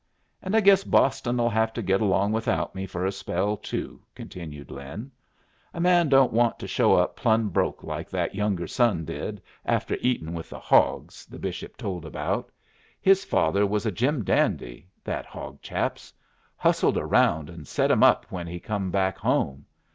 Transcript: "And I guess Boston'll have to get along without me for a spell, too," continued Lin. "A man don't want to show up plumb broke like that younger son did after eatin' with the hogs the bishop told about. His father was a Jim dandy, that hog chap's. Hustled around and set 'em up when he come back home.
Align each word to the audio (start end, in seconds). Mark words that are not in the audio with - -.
"And 0.41 0.55
I 0.55 0.61
guess 0.61 0.83
Boston'll 0.83 1.51
have 1.51 1.73
to 1.73 1.81
get 1.83 2.01
along 2.01 2.31
without 2.31 2.73
me 2.73 2.87
for 2.87 3.05
a 3.05 3.11
spell, 3.11 3.55
too," 3.55 4.01
continued 4.15 4.71
Lin. 4.71 5.11
"A 5.75 5.79
man 5.79 6.09
don't 6.09 6.33
want 6.33 6.57
to 6.57 6.67
show 6.67 6.95
up 6.95 7.15
plumb 7.15 7.49
broke 7.49 7.83
like 7.83 8.09
that 8.09 8.33
younger 8.33 8.65
son 8.65 9.05
did 9.05 9.43
after 9.63 9.97
eatin' 10.01 10.33
with 10.33 10.49
the 10.49 10.59
hogs 10.59 11.27
the 11.27 11.37
bishop 11.37 11.77
told 11.77 12.03
about. 12.03 12.51
His 12.99 13.23
father 13.23 13.67
was 13.67 13.85
a 13.85 13.91
Jim 13.91 14.23
dandy, 14.23 14.87
that 15.03 15.27
hog 15.27 15.61
chap's. 15.61 16.11
Hustled 16.57 16.97
around 16.97 17.47
and 17.47 17.67
set 17.67 17.91
'em 17.91 18.01
up 18.01 18.25
when 18.31 18.47
he 18.47 18.59
come 18.59 18.89
back 18.89 19.19
home. 19.19 19.67